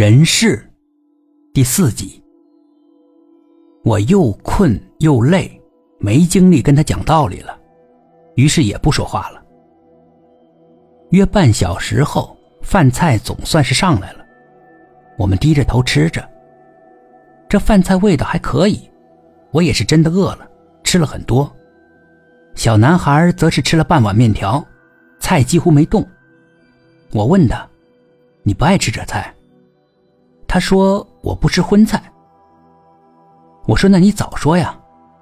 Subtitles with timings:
[0.00, 0.66] 人事
[1.52, 2.24] 第四集，
[3.84, 5.60] 我又困又累，
[5.98, 7.60] 没精力跟他讲道理了，
[8.34, 9.44] 于是也不说话了。
[11.10, 14.24] 约半小时后，饭菜总算是上来了，
[15.18, 16.26] 我们低着头吃着。
[17.46, 18.90] 这饭菜味道还可以，
[19.50, 20.50] 我也是真的饿了，
[20.82, 21.54] 吃了很多。
[22.54, 24.66] 小男孩则是吃了半碗面条，
[25.18, 26.08] 菜几乎没动。
[27.12, 27.68] 我问他
[28.42, 29.30] ：“你不爱吃这菜？”
[30.52, 32.02] 他说：“我不吃荤菜。”
[33.68, 34.76] 我说：“那你早说呀，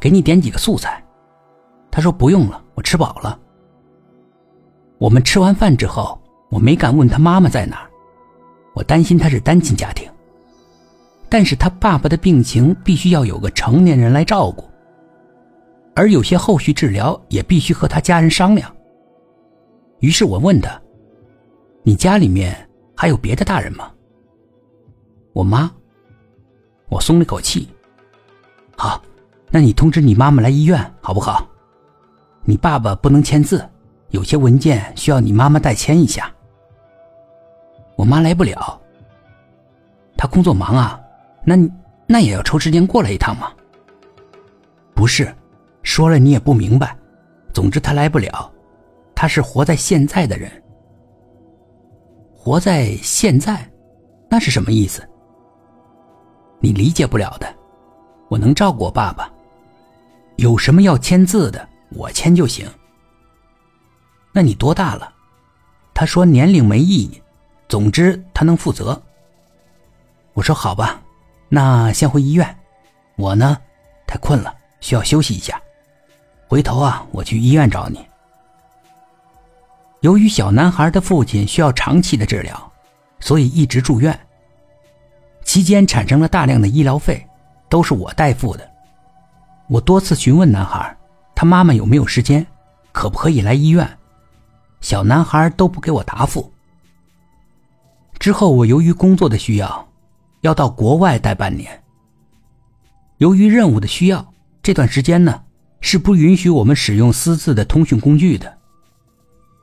[0.00, 1.04] 给你点几个素菜。”
[1.92, 3.38] 他说：“不用了，我吃饱了。”
[4.96, 7.90] 我们吃完饭之后，我没敢问他妈妈在哪儿，
[8.74, 10.10] 我担心他是单亲家庭。
[11.28, 14.64] 但是他爸爸的病情必须要有个成年人来照顾，
[15.94, 18.74] 而有些后续治疗也必须和他家人商量。
[19.98, 20.80] 于是我问他
[21.84, 22.56] ：“你家里面
[22.96, 23.90] 还有别的大人吗？”
[25.32, 25.70] 我妈，
[26.88, 27.68] 我松了口气。
[28.76, 29.02] 好，
[29.50, 31.46] 那你通知你妈妈来医院好不好？
[32.44, 33.68] 你爸爸不能签字，
[34.08, 36.32] 有些文件需要你妈妈代签一下。
[37.96, 38.80] 我妈来不了，
[40.16, 41.00] 她工作忙啊，
[41.44, 41.56] 那
[42.06, 43.52] 那也要抽时间过来一趟吗。
[44.94, 45.32] 不是，
[45.82, 46.96] 说了你也不明白。
[47.52, 48.50] 总之她来不了，
[49.14, 50.50] 她是活在现在的人。
[52.34, 53.70] 活在现在，
[54.30, 55.06] 那是什么意思？
[56.60, 57.52] 你理解不了的，
[58.28, 59.30] 我能照顾我爸爸。
[60.36, 62.68] 有什么要签字的，我签就行。
[64.32, 65.12] 那你多大了？
[65.92, 67.22] 他说年龄没意义，
[67.68, 69.00] 总之他能负责。
[70.34, 71.02] 我说好吧，
[71.48, 72.58] 那先回医院。
[73.16, 73.58] 我呢，
[74.06, 75.60] 太困了，需要休息一下。
[76.46, 78.06] 回头啊，我去医院找你。
[80.00, 82.72] 由于小男孩的父亲需要长期的治疗，
[83.18, 84.18] 所以一直住院。
[85.50, 87.26] 期间产生了大量的医疗费，
[87.68, 88.70] 都是我代付的。
[89.66, 90.96] 我多次询问男孩，
[91.34, 92.46] 他妈妈有没有时间，
[92.92, 93.98] 可不可以来医院？
[94.80, 96.52] 小男孩都不给我答复。
[98.20, 99.88] 之后我由于工作的需要，
[100.42, 101.82] 要到国外待半年。
[103.16, 105.42] 由于任务的需要，这段时间呢
[105.80, 108.56] 是不允许我们使用私自的通讯工具的，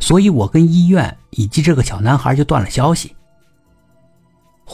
[0.00, 3.14] 所以我跟医院以及这个小男孩就断了消息。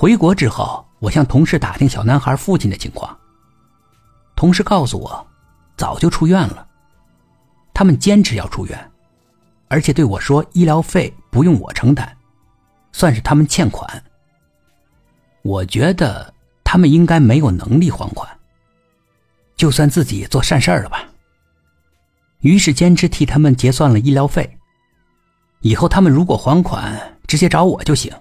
[0.00, 0.83] 回国之后。
[0.99, 3.19] 我向同事打听小男孩父亲的情况，
[4.37, 5.27] 同事告诉我，
[5.78, 6.66] 早就出院了。
[7.72, 8.91] 他们坚持要出院，
[9.69, 12.06] 而且对我说医疗费不用我承担，
[12.93, 14.05] 算是他们欠款。
[15.41, 18.28] 我觉得他们应该没有能力还款，
[19.56, 21.03] 就算自己做善事了吧。
[22.41, 24.59] 于是坚持替他们结算了医疗费，
[25.62, 28.12] 以后他们如果还款，直接找我就行。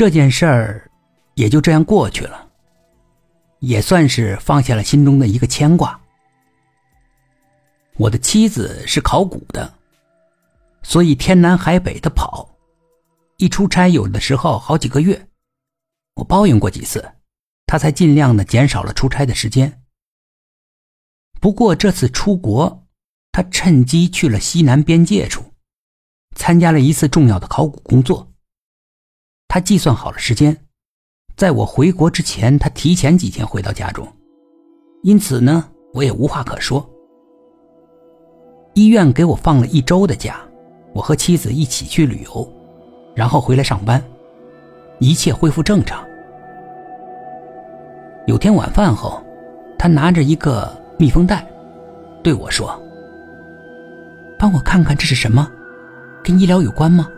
[0.00, 0.90] 这件事儿。
[1.34, 2.48] 也就这样过去了，
[3.58, 6.00] 也算是放下了心中的一个牵挂。
[7.96, 9.74] 我的妻子是考古的，
[10.82, 12.48] 所以天南海北的跑，
[13.36, 15.28] 一出差有的时候好几个月。
[16.14, 17.12] 我抱怨过几次，
[17.66, 19.82] 他才尽量的减少了出差的时间。
[21.40, 22.86] 不过这次出国，
[23.32, 25.44] 他趁机去了西南边界处，
[26.36, 28.29] 参加了一次重要的考古工作。
[29.52, 30.56] 他计算好了时间。
[31.36, 34.06] 在我回国之前，他提前几天回到家中，
[35.02, 36.88] 因此呢，我也无话可说。
[38.74, 40.40] 医院给我放了一周的假，
[40.92, 42.48] 我和妻子一起去旅游，
[43.12, 44.00] 然后回来上班，
[45.00, 46.06] 一切恢复正常。
[48.28, 49.20] 有天晚饭后，
[49.76, 51.44] 他拿着一个密封袋，
[52.22, 52.80] 对我说
[54.38, 55.50] ：“帮我看看这是什么，
[56.22, 57.08] 跟医疗有关吗？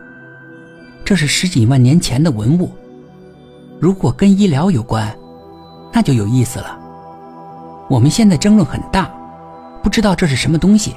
[1.05, 2.71] 这是十几万年前的文物。”
[3.81, 5.13] 如果跟医疗有关，
[5.93, 6.79] 那就有意思了。
[7.89, 9.13] 我们现在争论很大，
[9.83, 10.95] 不知道这是什么东西。